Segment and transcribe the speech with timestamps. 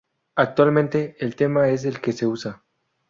[0.35, 2.63] Actualmente el tema es el que se usa.